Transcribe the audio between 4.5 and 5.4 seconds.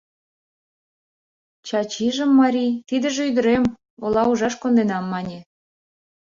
конденам» мане...